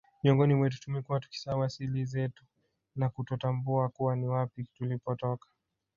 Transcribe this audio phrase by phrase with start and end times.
[0.23, 2.45] Miongoni mwetu tumekuwa tukisahau asili zetu
[2.95, 5.47] na kutotambua kuwa ni wapi tulipotoka